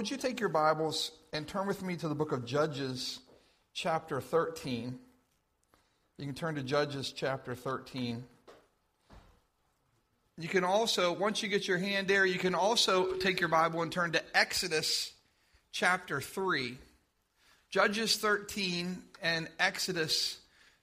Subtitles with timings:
[0.00, 3.18] would you take your Bibles and turn with me to the book of Judges,
[3.74, 4.98] chapter 13?
[6.16, 8.24] You can turn to Judges, chapter 13.
[10.38, 13.82] You can also, once you get your hand there, you can also take your Bible
[13.82, 15.12] and turn to Exodus,
[15.70, 16.78] chapter 3.
[17.68, 20.38] Judges 13 and Exodus,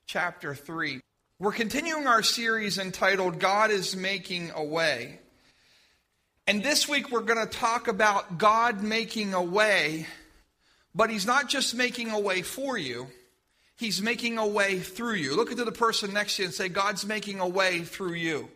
[0.06, 1.02] chapter 3.
[1.40, 5.22] We're continuing our series entitled God is Making a Way.
[6.50, 10.08] And this week we're going to talk about God making a way,
[10.96, 13.08] but He's not just making a way for you,
[13.76, 15.36] He's making a way through you.
[15.36, 18.48] Look at the person next to you and say, God's making a way through you.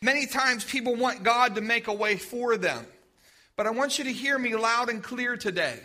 [0.00, 2.86] Many times people want God to make a way for them.
[3.54, 5.78] But I want you to hear me loud and clear today.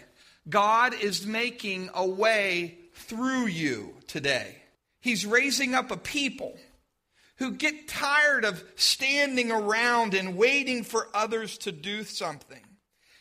[0.48, 4.56] God is making a way through you today.
[5.02, 6.58] He's raising up a people
[7.38, 12.62] who get tired of standing around and waiting for others to do something.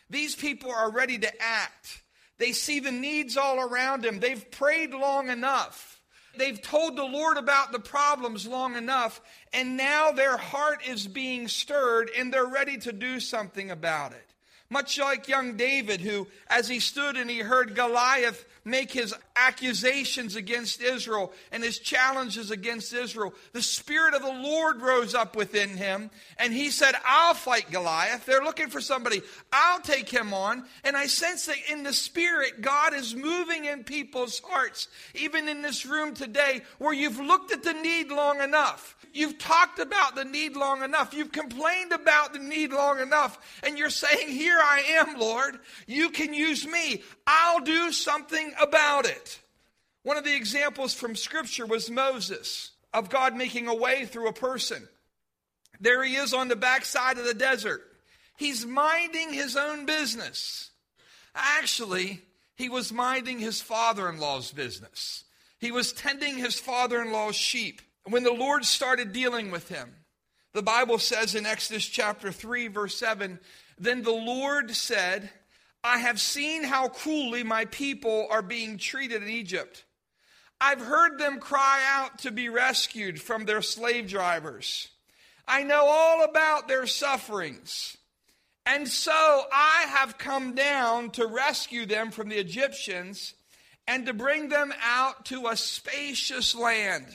[0.09, 2.01] These people are ready to act.
[2.37, 4.19] They see the needs all around them.
[4.19, 6.01] They've prayed long enough.
[6.37, 9.21] They've told the Lord about the problems long enough,
[9.53, 14.33] and now their heart is being stirred and they're ready to do something about it.
[14.69, 20.35] Much like young David, who, as he stood and he heard Goliath make his accusations
[20.35, 25.69] against Israel and his challenges against Israel, the Spirit of the Lord rose up within
[25.69, 28.25] him and he said, I'll fight Goliath.
[28.25, 29.21] They're looking for somebody.
[29.53, 30.65] I'll take him on.
[30.83, 35.61] And I sense that in the Spirit, God is moving in people's hearts, even in
[35.61, 38.95] this room today, where you've looked at the need long enough.
[39.13, 41.13] You've talked about the need long enough.
[41.13, 43.61] You've complained about the need long enough.
[43.63, 45.59] And you're saying, Here I am, Lord.
[45.87, 47.03] You can use me.
[47.27, 49.39] I'll do something about it.
[50.03, 54.33] One of the examples from Scripture was Moses, of God making a way through a
[54.33, 54.87] person.
[55.79, 57.81] There he is on the backside of the desert.
[58.37, 60.69] He's minding his own business.
[61.33, 62.21] Actually,
[62.55, 65.23] he was minding his father in law's business.
[65.59, 67.81] He was tending his father in law's sheep.
[68.05, 69.91] When the Lord started dealing with him,
[70.53, 73.39] the Bible says in Exodus chapter 3, verse 7
[73.77, 75.29] Then the Lord said,
[75.85, 79.85] I have seen how cruelly my people are being treated in Egypt.
[80.59, 84.89] I've heard them cry out to be rescued from their slave drivers.
[85.47, 87.97] I know all about their sufferings.
[88.65, 93.35] And so I have come down to rescue them from the Egyptians
[93.87, 97.05] and to bring them out to a spacious land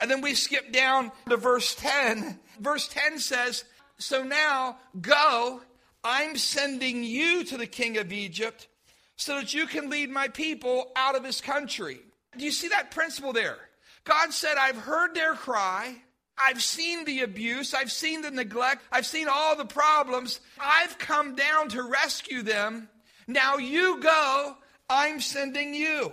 [0.00, 2.38] and then we skip down to verse 10.
[2.60, 3.64] Verse 10 says,
[3.98, 5.62] So now go,
[6.04, 8.68] I'm sending you to the king of Egypt
[9.16, 11.98] so that you can lead my people out of his country.
[12.36, 13.56] Do you see that principle there?
[14.04, 15.96] God said, I've heard their cry.
[16.36, 17.72] I've seen the abuse.
[17.72, 18.82] I've seen the neglect.
[18.92, 20.40] I've seen all the problems.
[20.60, 22.88] I've come down to rescue them.
[23.26, 24.56] Now you go.
[24.90, 26.12] I'm sending you.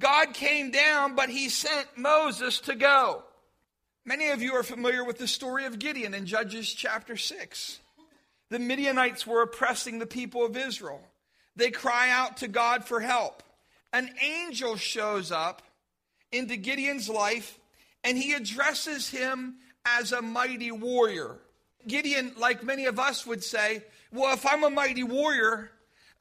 [0.00, 3.22] God came down, but he sent Moses to go.
[4.04, 7.80] Many of you are familiar with the story of Gideon in Judges chapter 6.
[8.54, 11.00] The Midianites were oppressing the people of Israel.
[11.56, 13.42] They cry out to God for help.
[13.92, 15.60] An angel shows up
[16.30, 17.58] into Gideon's life
[18.04, 21.38] and he addresses him as a mighty warrior.
[21.88, 23.82] Gideon, like many of us would say,
[24.12, 25.72] well, if I'm a mighty warrior,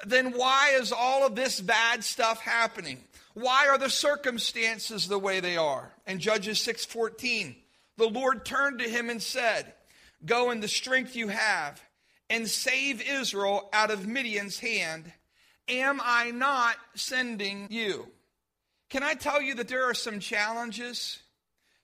[0.03, 3.03] then why is all of this bad stuff happening?
[3.35, 5.93] Why are the circumstances the way they are?
[6.07, 7.57] In Judges 6:14,
[7.97, 9.75] the Lord turned to him and said,
[10.25, 11.79] "Go in the strength you have
[12.33, 15.13] and save Israel out of Midian's hand.
[15.69, 18.11] Am I not sending you?"
[18.89, 21.19] Can I tell you that there are some challenges?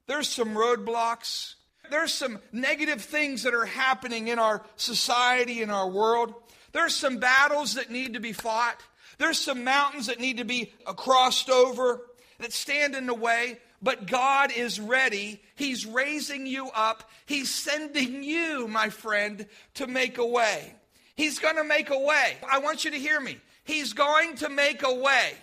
[0.07, 1.53] There's some roadblocks.
[1.89, 6.33] There's some negative things that are happening in our society, in our world.
[6.71, 8.81] There's some battles that need to be fought.
[9.17, 12.01] There's some mountains that need to be crossed over
[12.39, 15.41] that stand in the way, but God is ready.
[15.55, 17.09] He's raising you up.
[17.25, 19.45] He's sending you, my friend,
[19.75, 20.75] to make a way.
[21.15, 22.37] He's going to make a way.
[22.49, 23.37] I want you to hear me.
[23.63, 25.33] He's going to make a way,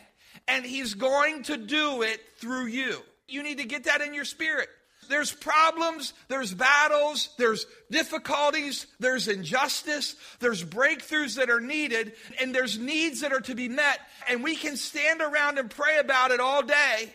[0.49, 3.02] and He's going to do it through you.
[3.28, 4.69] You need to get that in your spirit.
[5.08, 12.78] There's problems, there's battles, there's difficulties, there's injustice, there's breakthroughs that are needed, and there's
[12.78, 14.00] needs that are to be met.
[14.28, 17.14] And we can stand around and pray about it all day.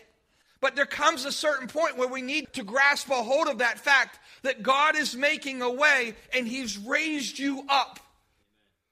[0.62, 3.80] But there comes a certain point where we need to grasp a hold of that
[3.80, 7.98] fact that God is making a way and He's raised you up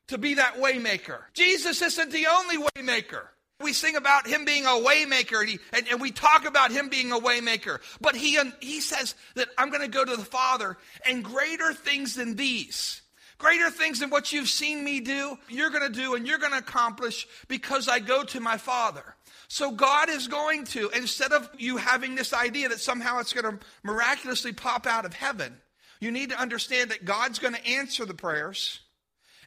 [0.08, 1.20] to be that waymaker.
[1.32, 3.22] Jesus isn't the only waymaker.
[3.60, 7.12] We sing about him being a waymaker, and, and, and, we talk about him being
[7.12, 7.80] a waymaker.
[8.00, 12.14] But he, he says that I'm going to go to the Father, and greater things
[12.14, 13.02] than these,
[13.40, 16.52] Greater things than what you've seen me do, you're going to do and you're going
[16.52, 19.16] to accomplish because I go to my Father.
[19.52, 23.58] So God is going to, instead of you having this idea that somehow it's going
[23.58, 25.56] to miraculously pop out of heaven,
[26.00, 28.78] you need to understand that God's going to answer the prayers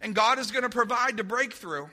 [0.02, 1.86] and God is going to provide the breakthrough.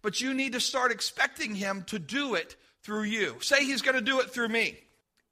[0.00, 3.36] But you need to start expecting Him to do it through you.
[3.42, 4.78] Say He's going to do it through me.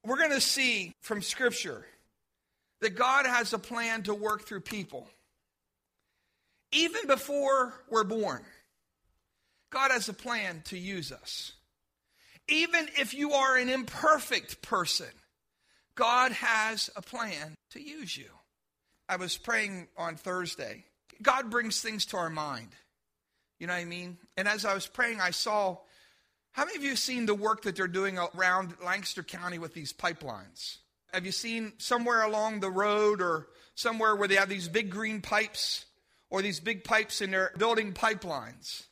[0.04, 1.86] We're going to see from Scripture
[2.82, 5.08] that God has a plan to work through people.
[6.70, 8.42] Even before we're born,
[9.70, 11.54] God has a plan to use us.
[12.50, 15.06] Even if you are an imperfect person,
[15.94, 18.28] God has a plan to use you.
[19.08, 20.84] I was praying on Thursday.
[21.22, 22.68] God brings things to our mind.
[23.58, 24.18] You know what I mean?
[24.36, 25.78] And as I was praying, I saw
[26.52, 29.74] how many of you have seen the work that they're doing around Lancaster County with
[29.74, 30.78] these pipelines?
[31.12, 35.20] Have you seen somewhere along the road or somewhere where they have these big green
[35.20, 35.84] pipes
[36.28, 38.84] or these big pipes and they're building pipelines?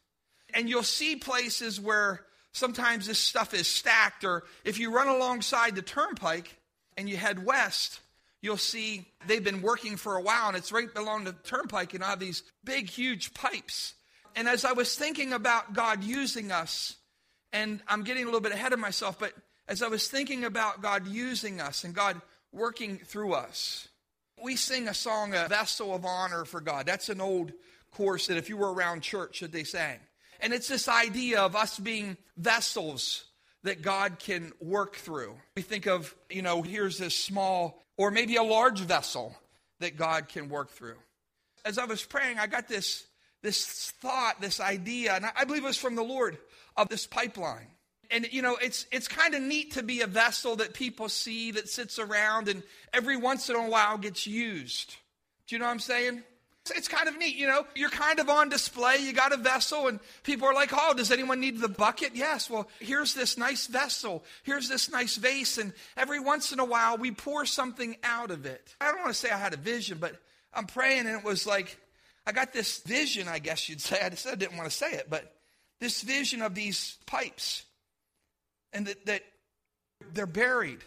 [0.54, 5.74] And you'll see places where sometimes this stuff is stacked, or if you run alongside
[5.74, 6.56] the turnpike
[6.96, 8.00] and you head west,
[8.40, 12.04] you'll see they've been working for a while and it's right along the turnpike and
[12.04, 13.94] I have these big, huge pipes.
[14.36, 16.96] And as I was thinking about God using us,
[17.52, 19.32] and I'm getting a little bit ahead of myself, but
[19.66, 22.20] as I was thinking about God using us and God
[22.52, 23.88] working through us,
[24.42, 26.86] we sing a song, A Vessel of Honor for God.
[26.86, 27.52] That's an old
[27.90, 29.98] course that if you were around church that they sang.
[30.40, 33.24] And it's this idea of us being vessels
[33.64, 35.34] that God can work through.
[35.56, 39.36] We think of, you know, here's this small or maybe a large vessel
[39.80, 40.96] that God can work through.
[41.64, 43.06] As I was praying, I got this,
[43.42, 46.38] this thought, this idea, and I believe it was from the Lord
[46.76, 47.66] of this pipeline
[48.10, 51.50] and you know it's it's kind of neat to be a vessel that people see
[51.52, 52.62] that sits around and
[52.92, 54.96] every once in a while gets used
[55.46, 56.22] do you know what i'm saying
[56.70, 57.66] it's, kind of neat you know?
[57.74, 58.98] You're kind of on display.
[58.98, 62.12] You got a vessel and people are like oh does anyone need the bucket?
[62.14, 62.48] Yes.
[62.48, 64.24] Well here's this nice vessel.
[64.42, 68.46] Here's this nice vase and every once in a while we pour something out of
[68.46, 68.74] it.
[68.80, 70.16] I don't want to say i had a vision but
[70.54, 71.78] i'm praying and it was like
[72.26, 74.00] i got this vision i guess you'd say.
[74.00, 75.34] I said i didn't want to say it but
[75.80, 77.64] this vision of these pipes
[78.72, 79.22] and that, that
[80.12, 80.80] they're buried.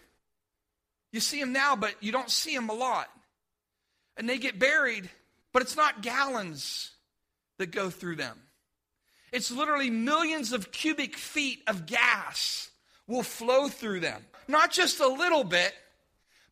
[1.12, 3.10] You see them now, but you don't see them a lot.
[4.18, 5.10] And they get buried,
[5.54, 6.92] but it's not gallons
[7.58, 8.38] that go through them.
[9.32, 12.70] It's literally millions of cubic feet of gas
[13.08, 14.26] will flow through them.
[14.48, 15.74] Not just a little bit,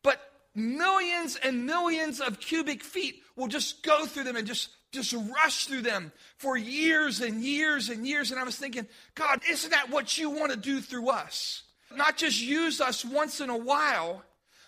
[0.02, 0.20] but
[0.54, 5.66] millions and millions of cubic feet will just go through them and just just rush
[5.66, 8.32] through them for years and years and years.
[8.32, 11.62] And I was thinking, God, isn't that what you want to do through us?
[11.94, 14.24] Not just use us once in a while,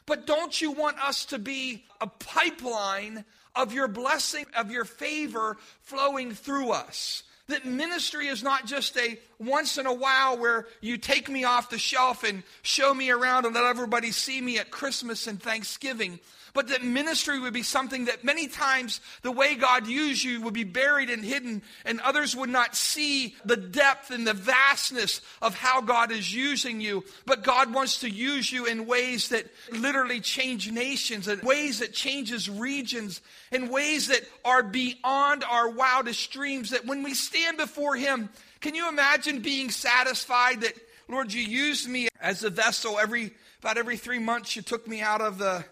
[0.07, 5.57] but don't you want us to be a pipeline of your blessing, of your favor
[5.83, 7.23] flowing through us?
[7.49, 11.71] That ministry is not just a once in a while where you take me off
[11.71, 16.21] the shelf and show me around and let everybody see me at Christmas and Thanksgiving,
[16.55, 20.55] but that ministry would be something that many times the way God used you would
[20.55, 25.55] be buried and hidden, and others would not see the depth and the vastness of
[25.55, 27.05] how God is using you.
[27.25, 31.93] But God wants to use you in ways that literally change nations, in ways that
[31.93, 33.21] changes regions,
[33.51, 36.71] in ways that are beyond our wildest dreams.
[36.71, 38.29] That when we stand before Him,
[38.61, 40.75] can you imagine being satisfied that,
[41.09, 45.01] Lord, you used me as a vessel every about every three months you took me
[45.01, 45.65] out of the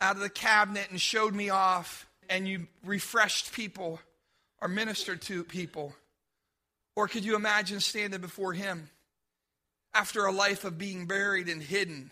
[0.00, 4.00] out of the cabinet and showed me off, and you refreshed people
[4.60, 5.94] or ministered to people?
[6.96, 8.88] Or could you imagine standing before Him
[9.94, 12.10] after a life of being buried and hidden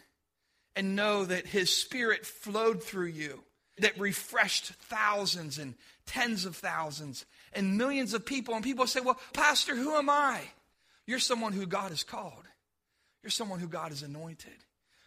[0.76, 3.42] and know that His Spirit flowed through you,
[3.78, 5.74] that refreshed thousands and
[6.06, 8.54] tens of thousands and millions of people?
[8.54, 10.42] And people say, Well, Pastor, who am I?
[11.06, 12.44] You're someone who God has called,
[13.22, 14.52] you're someone who God has anointed,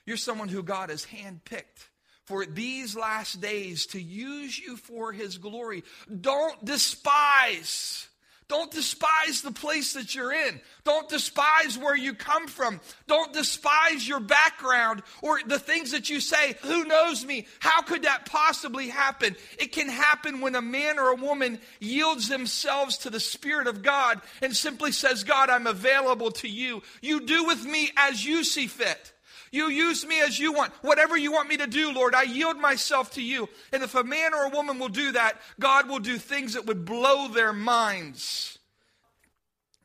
[0.05, 1.89] you're someone who God has handpicked
[2.31, 5.83] for these last days to use you for his glory.
[6.21, 8.07] Don't despise.
[8.47, 10.61] Don't despise the place that you're in.
[10.85, 12.79] Don't despise where you come from.
[13.05, 16.55] Don't despise your background or the things that you say.
[16.61, 17.47] Who knows me?
[17.59, 19.35] How could that possibly happen?
[19.59, 23.83] It can happen when a man or a woman yields themselves to the Spirit of
[23.83, 26.81] God and simply says, God, I'm available to you.
[27.01, 29.11] You do with me as you see fit.
[29.51, 30.71] You use me as you want.
[30.81, 33.49] Whatever you want me to do, Lord, I yield myself to you.
[33.73, 36.65] And if a man or a woman will do that, God will do things that
[36.65, 38.57] would blow their minds.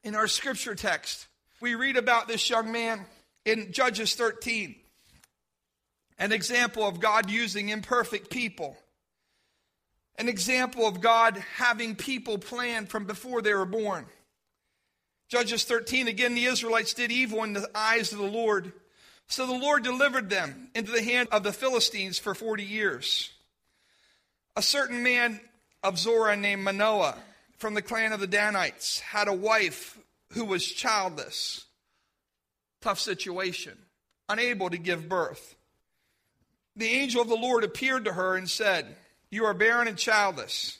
[0.04, 1.26] In our scripture text,
[1.60, 3.06] we read about this young man
[3.44, 4.76] in Judges 13,
[6.18, 8.76] an example of God using imperfect people.
[10.18, 14.06] An example of God having people planned from before they were born.
[15.28, 18.72] Judges 13, again, the Israelites did evil in the eyes of the Lord.
[19.28, 23.30] So the Lord delivered them into the hand of the Philistines for 40 years.
[24.56, 25.40] A certain man
[25.82, 27.16] of Zorah named Manoah
[27.58, 29.98] from the clan of the Danites had a wife
[30.32, 31.64] who was childless.
[32.80, 33.76] Tough situation,
[34.28, 35.56] unable to give birth.
[36.76, 38.86] The angel of the Lord appeared to her and said,
[39.30, 40.78] You are barren and childless,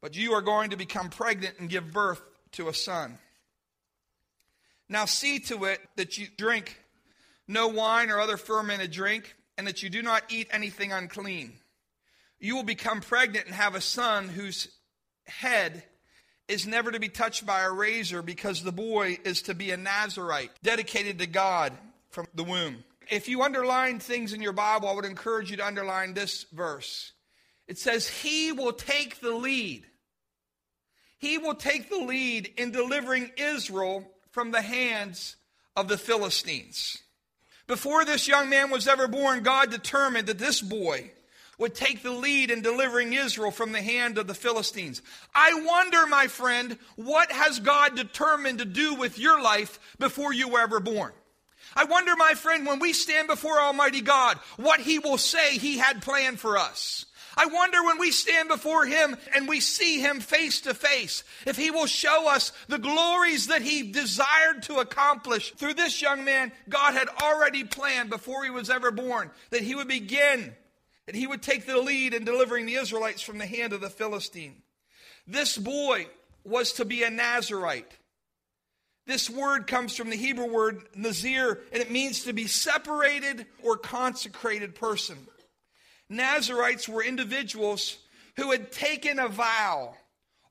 [0.00, 2.22] but you are going to become pregnant and give birth
[2.52, 3.18] to a son.
[4.88, 6.81] Now see to it that you drink
[7.52, 11.52] no wine or other fermented drink, and that you do not eat anything unclean.
[12.40, 14.68] You will become pregnant and have a son whose
[15.26, 15.84] head
[16.48, 19.76] is never to be touched by a razor because the boy is to be a
[19.76, 21.72] Nazarite, dedicated to God
[22.10, 22.84] from the womb.
[23.10, 27.12] If you underline things in your Bible, I would encourage you to underline this verse.
[27.68, 29.86] It says, He will take the lead.
[31.18, 35.36] He will take the lead in delivering Israel from the hands
[35.76, 36.98] of the Philistines.
[37.66, 41.10] Before this young man was ever born, God determined that this boy
[41.58, 45.00] would take the lead in delivering Israel from the hand of the Philistines.
[45.34, 50.48] I wonder, my friend, what has God determined to do with your life before you
[50.48, 51.12] were ever born?
[51.76, 55.78] I wonder, my friend, when we stand before Almighty God, what He will say He
[55.78, 57.06] had planned for us.
[57.36, 61.56] I wonder when we stand before Him and we see Him face to face, if
[61.56, 66.52] He will show us the glories that He desired to accomplish through this young man.
[66.68, 70.54] God had already planned before he was ever born that He would begin,
[71.06, 73.90] that He would take the lead in delivering the Israelites from the hand of the
[73.90, 74.62] Philistine.
[75.26, 76.08] This boy
[76.44, 77.90] was to be a Nazarite.
[79.06, 83.76] This word comes from the Hebrew word nazir, and it means to be separated or
[83.76, 85.18] consecrated person.
[86.08, 87.96] Nazarites were individuals
[88.36, 89.94] who had taken a vow,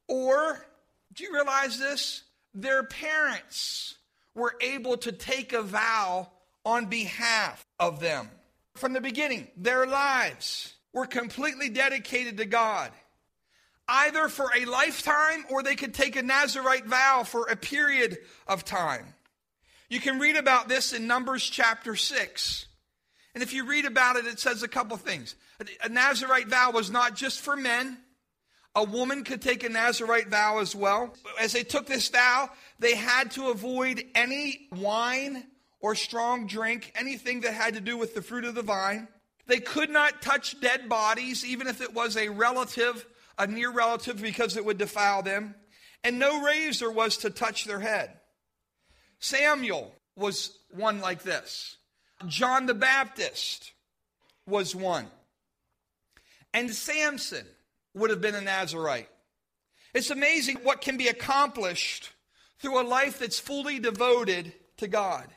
[0.07, 0.65] or,
[1.13, 2.23] do you realize this?
[2.53, 3.95] Their parents
[4.35, 6.31] were able to take a vow
[6.65, 8.29] on behalf of them.
[8.75, 12.91] From the beginning, their lives were completely dedicated to God,
[13.87, 18.17] either for a lifetime or they could take a Nazarite vow for a period
[18.47, 19.13] of time.
[19.89, 22.67] You can read about this in Numbers chapter 6.
[23.33, 25.35] And if you read about it, it says a couple things.
[25.83, 27.97] A Nazarite vow was not just for men.
[28.75, 31.13] A woman could take a Nazarite vow as well.
[31.39, 35.45] As they took this vow, they had to avoid any wine
[35.79, 39.07] or strong drink, anything that had to do with the fruit of the vine.
[39.47, 43.05] They could not touch dead bodies, even if it was a relative,
[43.37, 45.55] a near relative, because it would defile them.
[46.03, 48.11] And no razor was to touch their head.
[49.19, 51.77] Samuel was one like this.
[52.27, 53.71] John the Baptist
[54.45, 55.07] was one.
[56.53, 57.45] And Samson
[57.93, 59.09] would have been a Nazarite.
[59.93, 62.11] It's amazing what can be accomplished
[62.59, 65.27] through a life that's fully devoted to God.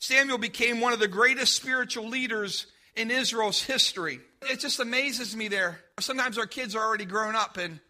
[0.00, 4.20] Samuel became one of the greatest spiritual leaders in Israel's history.
[4.42, 5.80] It just amazes me there.
[6.00, 7.80] Sometimes our kids are already grown up, and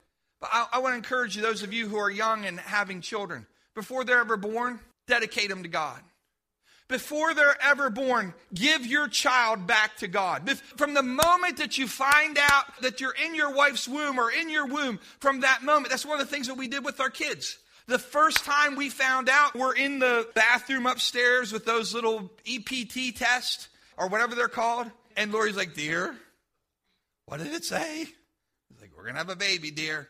[0.40, 3.00] but I, I want to encourage you, those of you who are young and having
[3.00, 6.00] children, before they're ever born, dedicate them to God
[6.88, 10.48] before they're ever born, give your child back to God.
[10.76, 14.50] From the moment that you find out that you're in your wife's womb or in
[14.50, 17.10] your womb, from that moment, that's one of the things that we did with our
[17.10, 17.58] kids.
[17.86, 23.16] The first time we found out, we're in the bathroom upstairs with those little EPT
[23.16, 24.90] tests or whatever they're called.
[25.16, 26.16] And Lori's like, Dear,
[27.26, 28.04] what did it say?
[28.04, 30.08] He's like, We're going to have a baby, dear.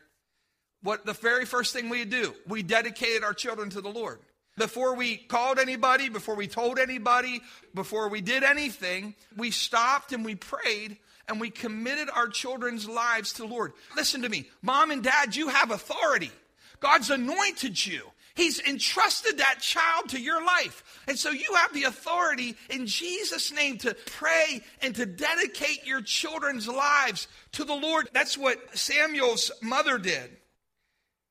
[0.83, 4.19] What the very first thing we do, we dedicated our children to the Lord.
[4.57, 7.41] Before we called anybody, before we told anybody,
[7.73, 10.97] before we did anything, we stopped and we prayed
[11.27, 13.73] and we committed our children's lives to the Lord.
[13.95, 14.47] Listen to me.
[14.61, 16.31] Mom and dad, you have authority.
[16.79, 18.03] God's anointed you.
[18.35, 21.01] He's entrusted that child to your life.
[21.07, 26.01] And so you have the authority in Jesus' name to pray and to dedicate your
[26.01, 28.09] children's lives to the Lord.
[28.13, 30.35] That's what Samuel's mother did.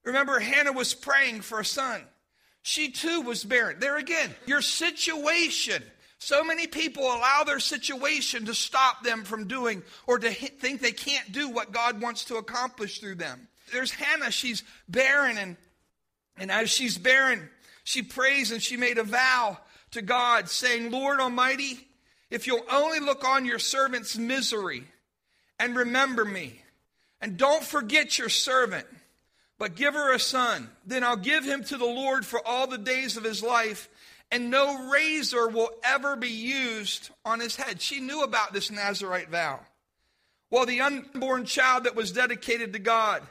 [0.02, 2.02] Remember, Hannah was praying for a son.
[2.66, 3.76] She too was barren.
[3.78, 5.82] There again, your situation.
[6.18, 10.92] So many people allow their situation to stop them from doing or to think they
[10.92, 13.48] can't do what God wants to accomplish through them.
[13.70, 15.58] There's Hannah, she's barren, and,
[16.38, 17.50] and as she's barren,
[17.84, 19.58] she prays and she made a vow
[19.90, 21.86] to God, saying, Lord Almighty,
[22.30, 24.84] if you'll only look on your servant's misery
[25.58, 26.62] and remember me,
[27.20, 28.86] and don't forget your servant
[29.58, 30.70] but give her a son.
[30.86, 33.88] Then I'll give him to the Lord for all the days of his life,
[34.30, 37.80] and no razor will ever be used on his head.
[37.80, 39.60] She knew about this Nazarite vow.
[40.50, 43.22] Well, the unborn child that was dedicated to God,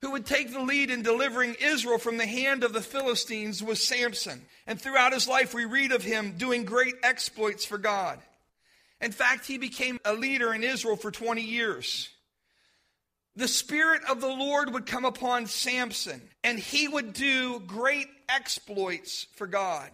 [0.00, 3.82] who would take the lead in delivering Israel from the hand of the Philistines, was
[3.82, 4.44] Samson.
[4.66, 8.18] And throughout his life, we read of him doing great exploits for God.
[9.00, 12.10] In fact, he became a leader in Israel for 20 years.
[13.38, 19.28] The Spirit of the Lord would come upon Samson, and he would do great exploits
[19.36, 19.90] for God.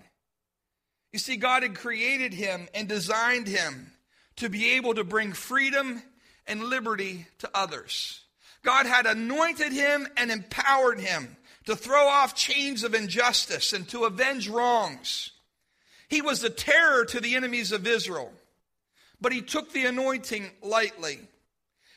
[1.13, 3.93] You see, God had created him and designed him
[4.37, 6.03] to be able to bring freedom
[6.47, 8.23] and liberty to others.
[8.63, 11.37] God had anointed him and empowered him
[11.67, 15.33] to throw off chains of injustice and to avenge wrongs.
[16.09, 18.33] He was a terror to the enemies of Israel
[19.25, 21.19] but he took the anointing lightly.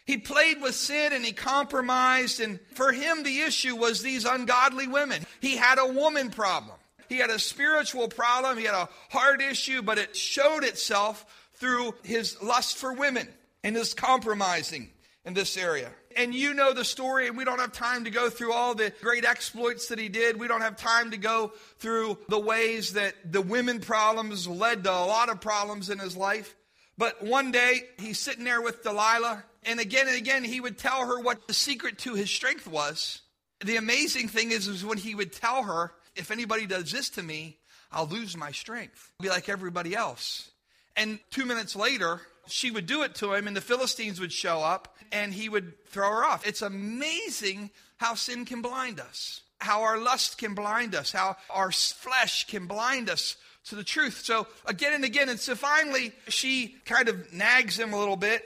[0.08, 4.88] He played with sin and he compromised, and for him, the issue was these ungodly
[4.88, 5.22] women.
[5.42, 6.78] He had a woman problem.
[7.10, 8.58] He had a spiritual problem.
[8.58, 13.28] He had a heart issue, but it showed itself through his lust for women
[13.64, 14.90] and his compromising
[15.26, 15.92] in this area.
[16.16, 18.94] And you know the story, and we don't have time to go through all the
[19.02, 20.40] great exploits that he did.
[20.40, 24.92] We don't have time to go through the ways that the women problems led to
[24.92, 26.56] a lot of problems in his life.
[26.98, 31.06] But one day he's sitting there with Delilah, and again and again he would tell
[31.06, 33.22] her what the secret to his strength was.
[33.64, 37.24] The amazing thing is, is when he would tell her, if anybody does this to
[37.24, 37.58] me,
[37.92, 39.12] I'll lose my strength.
[39.20, 40.52] I'll be like everybody else.
[40.96, 44.60] And two minutes later, she would do it to him, and the Philistines would show
[44.60, 46.46] up, and he would throw her off.
[46.46, 51.72] It's amazing how sin can blind us, how our lust can blind us, how our
[51.72, 54.22] flesh can blind us to the truth.
[54.24, 58.44] So again and again, and so finally she kind of nags him a little bit.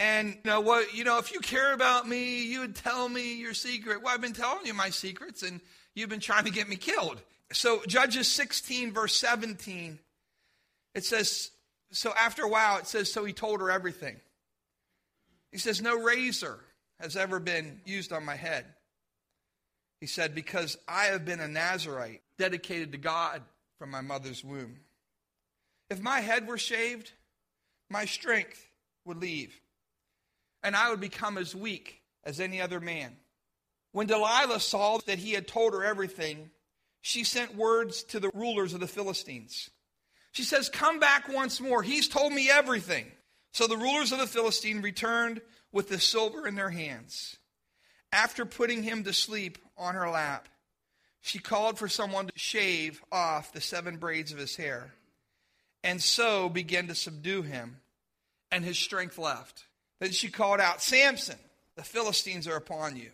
[0.00, 3.34] And you know what, you know, if you care about me, you would tell me
[3.34, 4.02] your secret.
[4.02, 5.60] Well, I've been telling you my secrets, and
[5.94, 7.20] you've been trying to get me killed.
[7.52, 9.98] So Judges 16, verse 17,
[10.94, 11.50] it says,
[11.90, 14.16] so after a while, it says, so he told her everything.
[15.50, 16.58] He says, no razor
[17.00, 18.66] has ever been used on my head.
[20.00, 23.42] He said, because I have been a Nazarite dedicated to God
[23.78, 24.80] from my mother's womb.
[25.90, 27.12] If my head were shaved,
[27.90, 28.64] my strength
[29.06, 29.58] would leave,
[30.62, 33.16] and I would become as weak as any other man.
[33.92, 36.50] When Delilah saw that he had told her everything,
[37.00, 39.70] she sent words to the rulers of the Philistines.
[40.32, 41.82] She says, Come back once more.
[41.82, 43.10] He's told me everything.
[43.52, 45.40] So the rulers of the Philistine returned
[45.72, 47.36] with the silver in their hands.
[48.12, 50.48] After putting him to sleep on her lap,
[51.20, 54.94] she called for someone to shave off the seven braids of his hair,
[55.82, 57.80] and so began to subdue him,
[58.50, 59.64] and his strength left.
[60.00, 61.38] Then she called out, Samson,
[61.76, 63.10] the Philistines are upon you.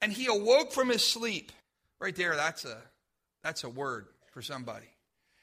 [0.00, 1.52] And he awoke from his sleep.
[2.00, 2.78] Right there, that's a,
[3.44, 4.86] that's a word for somebody.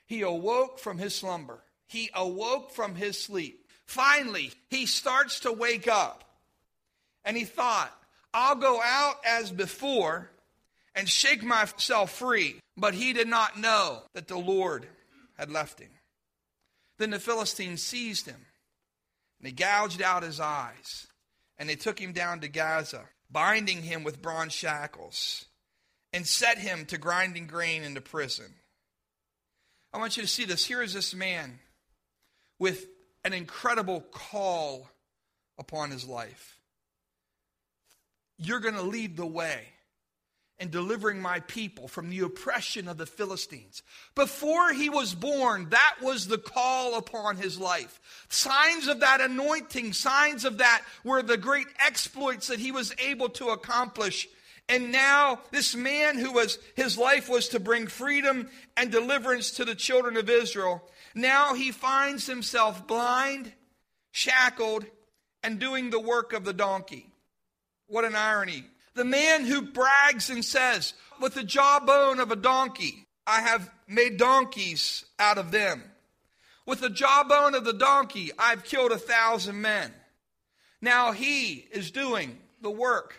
[0.05, 1.63] He awoke from his slumber.
[1.87, 3.65] He awoke from his sleep.
[3.85, 6.23] Finally, he starts to wake up.
[7.23, 7.91] And he thought,
[8.33, 10.29] I'll go out as before
[10.95, 12.59] and shake myself free.
[12.75, 14.85] But he did not know that the Lord
[15.37, 15.89] had left him.
[16.97, 18.45] Then the Philistines seized him,
[19.39, 21.07] and they gouged out his eyes,
[21.57, 25.45] and they took him down to Gaza, binding him with bronze shackles,
[26.11, 28.53] and set him to grinding grain into prison.
[29.93, 30.65] I want you to see this.
[30.65, 31.59] Here is this man
[32.59, 32.85] with
[33.23, 34.89] an incredible call
[35.57, 36.57] upon his life.
[38.37, 39.67] You're going to lead the way
[40.59, 43.81] and delivering my people from the oppression of the Philistines.
[44.13, 47.99] Before he was born, that was the call upon his life.
[48.29, 53.29] Signs of that anointing, signs of that were the great exploits that he was able
[53.29, 54.27] to accomplish.
[54.67, 59.65] And now, this man who was, his life was to bring freedom and deliverance to
[59.65, 60.83] the children of Israel,
[61.15, 63.51] now he finds himself blind,
[64.11, 64.85] shackled,
[65.41, 67.07] and doing the work of the donkey.
[67.87, 68.65] What an irony.
[68.95, 74.17] The man who brags and says, With the jawbone of a donkey, I have made
[74.17, 75.83] donkeys out of them.
[76.65, 79.93] With the jawbone of the donkey, I've killed a thousand men.
[80.81, 83.15] Now he is doing the work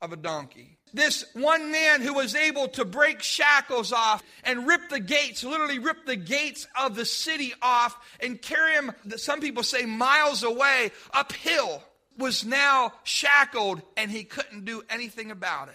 [0.00, 0.78] of a donkey.
[0.92, 5.80] This one man who was able to break shackles off and rip the gates, literally
[5.80, 10.92] rip the gates of the city off and carry him, some people say, miles away
[11.12, 11.82] uphill
[12.18, 15.74] was now shackled and he couldn't do anything about it.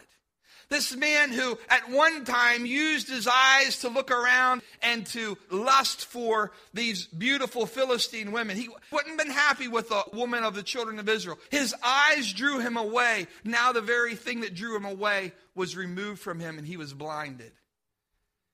[0.69, 6.05] This man who at one time used his eyes to look around and to lust
[6.05, 8.55] for these beautiful Philistine women.
[8.55, 11.39] He wouldn't have been happy with a woman of the children of Israel.
[11.49, 13.25] His eyes drew him away.
[13.43, 16.93] Now the very thing that drew him away was removed from him and he was
[16.93, 17.51] blinded.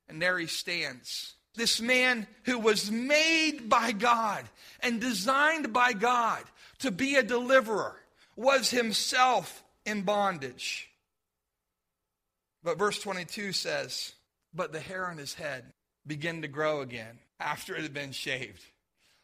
[0.08, 1.34] And there he stands.
[1.56, 4.46] This man who was made by God
[4.82, 6.44] and designed by God
[6.80, 7.96] to be a deliverer,
[8.36, 10.90] was himself in bondage.
[12.64, 14.14] But verse 22 says,
[14.54, 15.66] But the hair on his head
[16.06, 18.64] began to grow again after it had been shaved.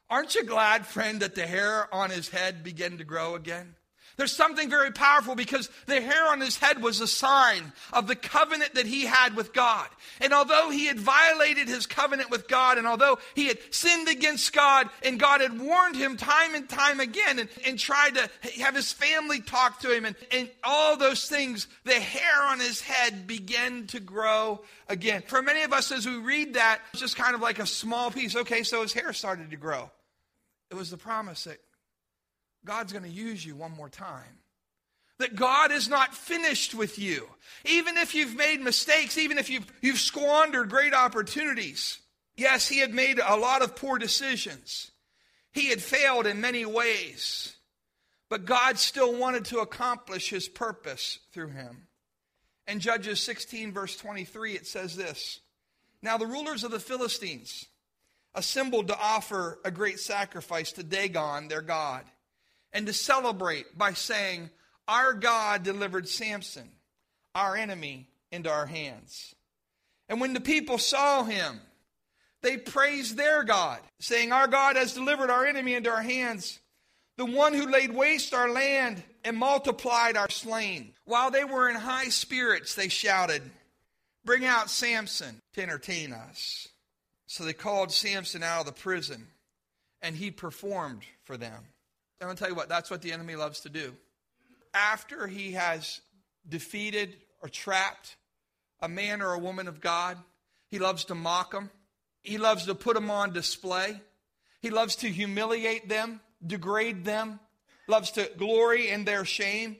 [0.09, 3.75] Aren't you glad, friend, that the hair on his head began to grow again?
[4.21, 8.15] There's something very powerful because the hair on his head was a sign of the
[8.15, 9.88] covenant that he had with God.
[10.19, 14.53] And although he had violated his covenant with God, and although he had sinned against
[14.53, 18.29] God, and God had warned him time and time again, and, and tried to
[18.62, 22.79] have his family talk to him, and, and all those things, the hair on his
[22.79, 25.23] head began to grow again.
[25.25, 28.12] For many of us, as we read that, it's just kind of like a small
[28.12, 28.36] piece.
[28.36, 29.89] Okay, so his hair started to grow.
[30.69, 31.57] It was the promise that
[32.65, 34.39] God's going to use you one more time.
[35.17, 37.28] That God is not finished with you.
[37.65, 42.00] Even if you've made mistakes, even if you've, you've squandered great opportunities.
[42.36, 44.91] Yes, he had made a lot of poor decisions.
[45.52, 47.56] He had failed in many ways.
[48.30, 51.88] But God still wanted to accomplish his purpose through him.
[52.67, 55.41] In Judges 16, verse 23, it says this
[56.02, 57.65] Now the rulers of the Philistines
[58.34, 62.06] assembled to offer a great sacrifice to Dagon, their God
[62.73, 64.49] and to celebrate by saying,
[64.88, 66.69] Our God delivered Samson,
[67.36, 69.36] our enemy, into our hands.
[70.10, 71.62] And when the people saw him,
[72.41, 76.60] they praised their God, saying, Our God has delivered our enemy into our hands,
[77.17, 80.93] the one who laid waste our land and multiplied our slain.
[81.05, 83.43] While they were in high spirits, they shouted,
[84.25, 86.67] Bring out Samson to entertain us.
[87.27, 89.27] So they called Samson out of the prison,
[90.01, 91.63] and he performed for them.
[92.21, 93.95] I'm going to tell you what, that's what the enemy loves to do.
[94.75, 96.01] After he has
[96.47, 98.15] defeated or trapped
[98.79, 100.17] a man or a woman of God,
[100.69, 101.71] he loves to mock them.
[102.21, 103.99] He loves to put them on display.
[104.62, 107.39] He loves to humiliate them, degrade them,
[107.88, 109.77] loves to glory in their shame.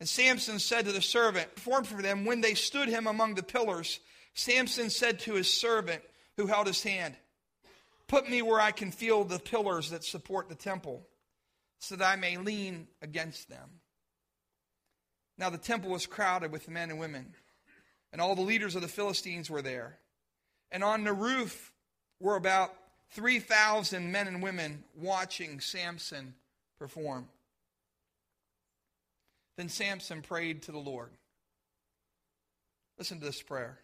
[0.00, 3.42] And Samson said to the servant, performed for them, when they stood him among the
[3.42, 4.00] pillars,
[4.34, 6.02] Samson said to his servant
[6.36, 7.16] who held his hand,
[8.06, 11.06] Put me where I can feel the pillars that support the temple
[11.78, 13.80] so that I may lean against them.
[15.36, 17.34] Now the temple was crowded with men and women,
[18.12, 19.98] and all the leaders of the Philistines were there.
[20.70, 21.72] And on the roof
[22.20, 22.74] were about
[23.12, 26.34] 3,000 men and women watching Samson
[26.78, 27.28] perform.
[29.56, 31.10] Then Samson prayed to the Lord.
[32.98, 33.78] Listen to this prayer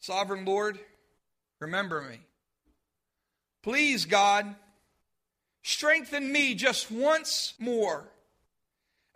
[0.00, 0.78] Sovereign Lord,
[1.60, 2.20] remember me.
[3.62, 4.54] Please, God,
[5.66, 8.08] Strengthen me just once more.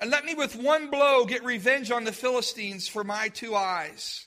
[0.00, 4.26] And let me with one blow get revenge on the Philistines for my two eyes.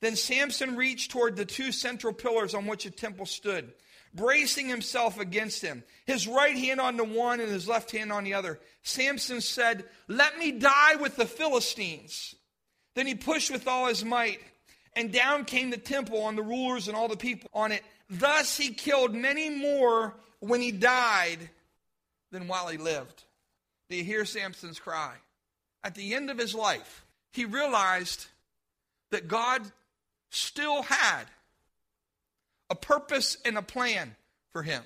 [0.00, 3.72] Then Samson reached toward the two central pillars on which the temple stood,
[4.14, 8.22] bracing himself against them, his right hand on the one and his left hand on
[8.22, 8.60] the other.
[8.84, 12.36] Samson said, Let me die with the Philistines.
[12.94, 14.38] Then he pushed with all his might,
[14.92, 17.82] and down came the temple on the rulers and all the people on it.
[18.08, 21.38] Thus he killed many more when he died
[22.30, 23.24] than while he lived.
[23.88, 25.14] Do you hear Samson's cry?
[25.82, 28.26] At the end of his life, he realized
[29.10, 29.62] that God
[30.30, 31.24] still had
[32.68, 34.14] a purpose and a plan
[34.50, 34.82] for him.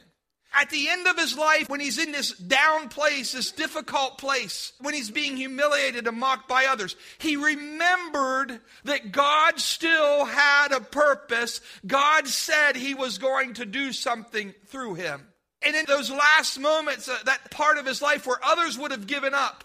[0.55, 4.75] At the end of his life, when he's in this down place, this difficult place,
[4.81, 10.81] when he's being humiliated and mocked by others, he remembered that God still had a
[10.81, 11.63] purpose.
[11.87, 15.27] God said he was going to do something through him.
[15.65, 19.07] And in those last moments, uh, that part of his life where others would have
[19.07, 19.65] given up,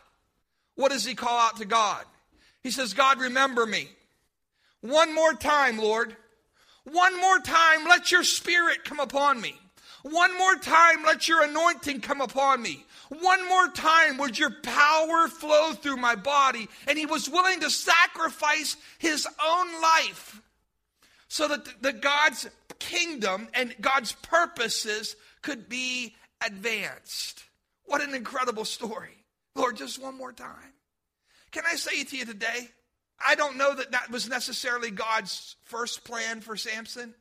[0.76, 2.04] what does he call out to God?
[2.64, 3.90] He says, God, remember me.
[4.82, 6.16] One more time, Lord.
[6.84, 9.56] One more time, let your spirit come upon me.
[10.04, 12.86] One more time, let your anointing come upon me.
[13.10, 16.68] One more time, would your power flow through my body?
[16.88, 20.42] And he was willing to sacrifice his own life
[21.28, 22.48] so that the, the God's
[22.80, 25.16] kingdom and God's purposes
[25.48, 26.14] could be
[26.46, 27.42] advanced.
[27.86, 29.16] What an incredible story.
[29.56, 30.74] Lord, just one more time.
[31.52, 32.68] Can I say it to you today?
[33.26, 37.16] I don't know that that was necessarily God's first plan for Samson.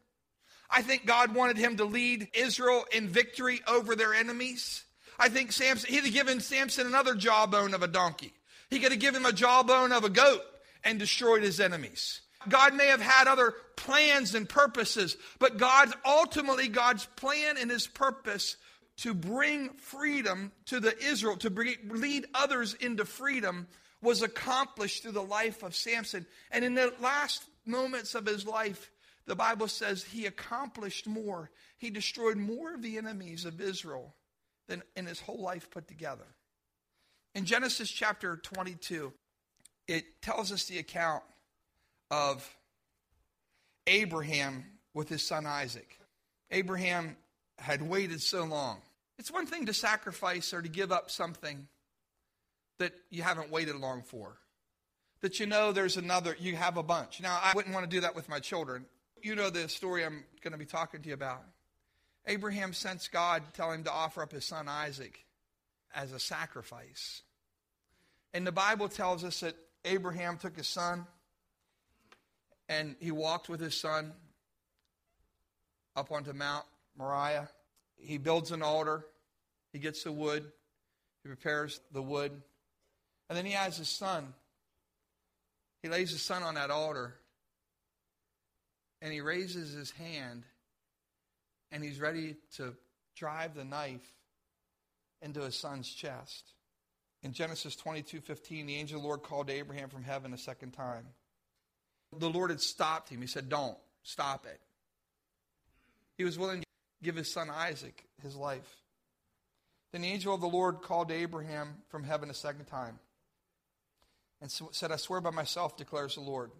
[0.68, 4.82] I think God wanted him to lead Israel in victory over their enemies.
[5.20, 8.32] I think Samson, he'd have given Samson another jawbone of a donkey.
[8.70, 10.42] He could have given him a jawbone of a goat
[10.82, 12.22] and destroyed his enemies.
[12.48, 17.86] God may have had other plans and purposes, but God's ultimately, God's plan and his
[17.86, 18.56] purpose
[18.98, 23.66] to bring freedom to the Israel, to bring, lead others into freedom,
[24.00, 26.26] was accomplished through the life of Samson.
[26.50, 28.90] And in the last moments of his life,
[29.26, 31.50] the Bible says he accomplished more.
[31.78, 34.14] He destroyed more of the enemies of Israel
[34.68, 36.26] than in his whole life put together.
[37.34, 39.12] In Genesis chapter 22,
[39.88, 41.22] it tells us the account
[42.10, 42.48] of
[43.86, 44.64] Abraham
[44.94, 45.98] with his son Isaac.
[46.50, 47.16] Abraham
[47.58, 48.80] had waited so long.
[49.18, 51.66] It's one thing to sacrifice or to give up something
[52.78, 54.36] that you haven't waited long for.
[55.22, 57.20] That you know there's another, you have a bunch.
[57.20, 58.84] Now, I wouldn't want to do that with my children.
[59.22, 61.42] You know the story I'm going to be talking to you about.
[62.26, 65.24] Abraham sensed God tell him to offer up his son Isaac
[65.94, 67.22] as a sacrifice.
[68.34, 71.06] And the Bible tells us that Abraham took his son
[72.68, 74.12] and he walked with his son
[75.94, 76.64] up onto Mount
[76.98, 77.48] Moriah.
[77.96, 79.04] He builds an altar.
[79.72, 80.44] He gets the wood.
[81.22, 82.32] He prepares the wood.
[83.28, 84.34] And then he has his son.
[85.82, 87.14] He lays his son on that altar.
[89.02, 90.44] And he raises his hand.
[91.72, 92.74] And he's ready to
[93.16, 94.14] drive the knife
[95.22, 96.52] into his son's chest.
[97.22, 100.38] In Genesis 22 15, the angel of the Lord called to Abraham from heaven a
[100.38, 101.06] second time.
[102.12, 103.20] The Lord had stopped him.
[103.20, 104.60] He said, Don't stop it.
[106.16, 106.66] He was willing to
[107.02, 108.76] give his son Isaac his life.
[109.92, 112.98] Then the angel of the Lord called to Abraham from heaven a second time
[114.40, 116.50] and said, I swear by myself, declares the Lord,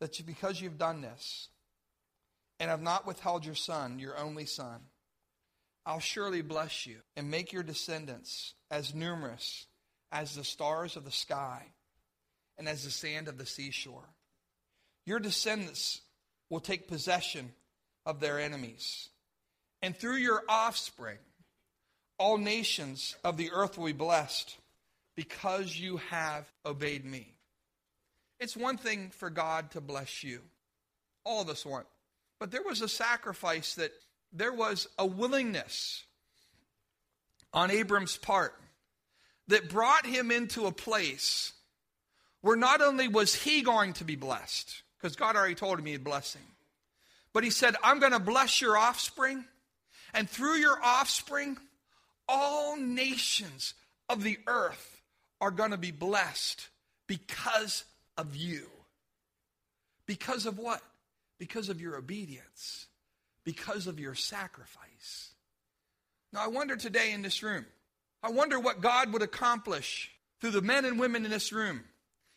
[0.00, 1.48] that because you've done this
[2.60, 4.80] and have not withheld your son, your only son,
[5.84, 9.66] I'll surely bless you and make your descendants as numerous
[10.12, 11.64] as the stars of the sky
[12.58, 14.08] and as the sand of the seashore.
[15.08, 16.02] Your descendants
[16.50, 17.52] will take possession
[18.04, 19.08] of their enemies.
[19.80, 21.16] And through your offspring,
[22.18, 24.54] all nations of the earth will be blessed
[25.16, 27.32] because you have obeyed me.
[28.38, 30.42] It's one thing for God to bless you.
[31.24, 31.86] All of us want.
[32.38, 33.92] But there was a sacrifice that
[34.30, 36.04] there was a willingness
[37.54, 38.60] on Abram's part
[39.46, 41.54] that brought him into a place
[42.42, 46.04] where not only was he going to be blessed, because God already told him he'd
[46.04, 46.42] bless him,
[47.32, 49.44] but he said, I'm going to bless your offspring,
[50.14, 51.56] and through your offspring,
[52.28, 53.74] all nations
[54.08, 55.00] of the earth
[55.40, 56.68] are going to be blessed
[57.06, 57.84] because
[58.16, 58.68] of you.
[60.06, 60.82] Because of what?
[61.38, 62.86] Because of your obedience,
[63.44, 65.30] because of your sacrifice.
[66.32, 67.64] Now, I wonder today in this room,
[68.22, 71.84] I wonder what God would accomplish through the men and women in this room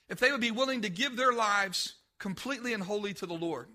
[0.10, 3.68] if they would be willing to give their lives completely and wholly to the Lord.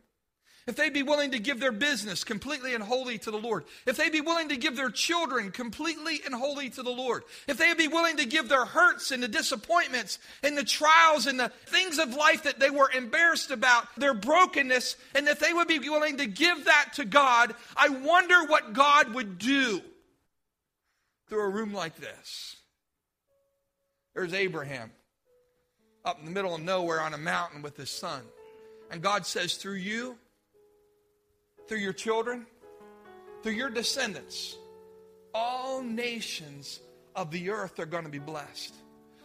[0.67, 3.65] If they'd be willing to give their business completely and wholly to the Lord.
[3.87, 7.23] If they'd be willing to give their children completely and wholly to the Lord.
[7.47, 11.39] If they'd be willing to give their hurts and the disappointments and the trials and
[11.39, 15.69] the things of life that they were embarrassed about, their brokenness, and if they would
[15.69, 19.81] be willing to give that to God, I wonder what God would do
[21.29, 22.57] through a room like this.
[24.15, 24.91] There's Abraham
[26.05, 28.23] up in the middle of nowhere on a mountain with his son.
[28.91, 30.17] And God says, through you,
[31.69, 32.47] through your children,
[33.43, 34.57] through your descendants,
[35.35, 36.81] all nations
[37.15, 38.75] of the earth are going to be blessed.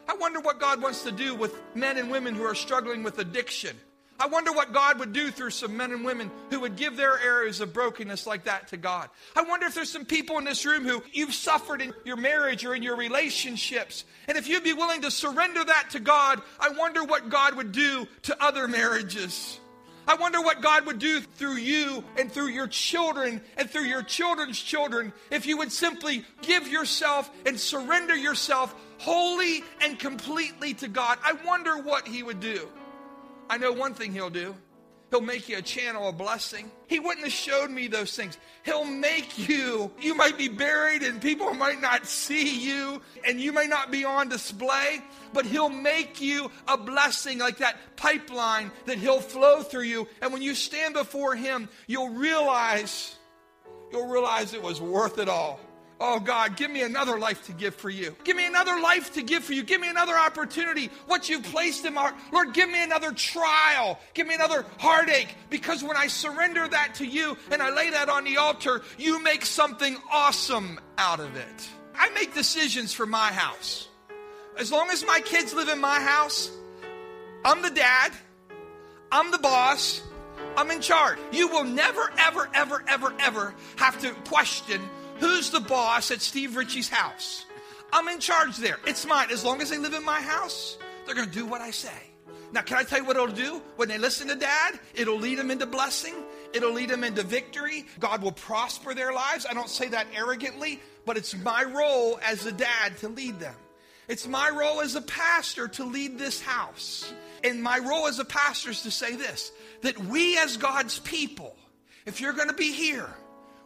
[0.08, 3.20] I wonder what God wants to do with men and women who are struggling with
[3.20, 3.78] addiction
[4.22, 7.20] I wonder what God would do through some men and women who would give their
[7.20, 9.10] areas of brokenness like that to God.
[9.36, 12.64] I wonder if there's some people in this room who you've suffered in your marriage
[12.64, 14.06] or in your relationships.
[14.28, 17.72] And if you'd be willing to surrender that to God, I wonder what God would
[17.72, 19.60] do to other marriages.
[20.08, 24.04] I wonder what God would do through you and through your children and through your
[24.04, 30.88] children's children if you would simply give yourself and surrender yourself wholly and completely to
[30.88, 31.18] God.
[31.24, 32.70] I wonder what He would do.
[33.52, 34.56] I know one thing he'll do.
[35.10, 36.72] He'll make you a channel of blessing.
[36.88, 38.38] He wouldn't have showed me those things.
[38.64, 43.52] He'll make you, you might be buried and people might not see you and you
[43.52, 45.02] may not be on display,
[45.34, 50.08] but He'll make you a blessing like that pipeline that He'll flow through you.
[50.22, 53.18] And when you stand before Him, you'll realize,
[53.92, 55.60] you'll realize it was worth it all.
[56.04, 58.16] Oh God, give me another life to give for you.
[58.24, 59.62] Give me another life to give for you.
[59.62, 60.90] Give me another opportunity.
[61.06, 62.16] What you've placed in my heart.
[62.34, 64.00] Lord, give me another trial.
[64.16, 65.36] Give me another heartache.
[65.52, 69.22] Because when I surrender that to you and I lay that on the altar, you
[69.22, 71.70] make something awesome out of it.
[71.96, 73.88] I make decisions for my house.
[74.58, 76.50] As long as my kids live in my house,
[77.46, 78.12] I'm the dad,
[79.12, 80.02] I'm the boss,
[80.58, 81.20] I'm in charge.
[81.32, 84.82] You will never, ever, ever, ever, ever have to question
[85.22, 87.46] Who's the boss at Steve Ritchie's house?
[87.94, 88.78] I'm in charge there.
[88.88, 89.30] It's mine.
[89.32, 91.90] As long as they live in my house, they're going to do what I say.
[92.52, 93.62] Now, can I tell you what it'll do?
[93.76, 96.16] When they listen to dad, it'll lead them into blessing,
[96.54, 97.86] it'll lead them into victory.
[98.00, 99.46] God will prosper their lives.
[99.48, 103.56] I don't say that arrogantly, but it's my role as a dad to lead them.
[104.08, 107.14] It's my role as a pastor to lead this house.
[107.44, 109.52] And my role as a pastor is to say this
[109.84, 111.56] that we, as God's people,
[112.08, 113.10] if you're going to be here,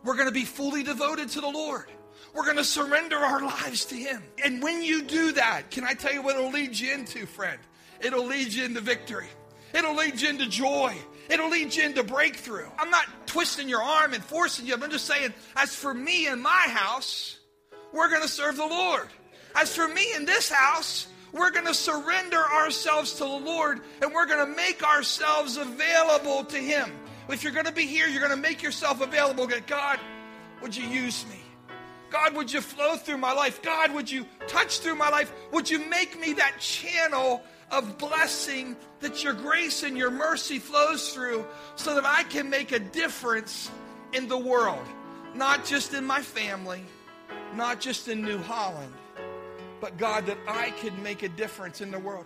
[0.05, 1.85] we're going to be fully devoted to the Lord.
[2.33, 4.23] We're going to surrender our lives to Him.
[4.43, 7.59] And when you do that, can I tell you what it'll lead you into, friend?
[8.01, 9.27] It'll lead you into victory.
[9.73, 10.95] It'll lead you into joy.
[11.29, 12.67] It'll lead you into breakthrough.
[12.77, 14.73] I'm not twisting your arm and forcing you.
[14.73, 17.39] I'm just saying, as for me and my house,
[17.91, 19.07] we're going to serve the Lord.
[19.55, 24.13] As for me in this house, we're going to surrender ourselves to the Lord and
[24.13, 26.91] we're going to make ourselves available to Him.
[27.29, 29.47] If you're going to be here, you're going to make yourself available.
[29.67, 29.99] God,
[30.61, 31.39] would you use me?
[32.11, 33.61] God, would you flow through my life?
[33.61, 35.33] God, would you touch through my life?
[35.51, 41.13] Would you make me that channel of blessing that your grace and your mercy flows
[41.13, 43.71] through so that I can make a difference
[44.13, 44.85] in the world?
[45.33, 46.85] Not just in my family,
[47.55, 48.93] not just in New Holland,
[49.81, 52.25] but God, that I can make a difference in the world.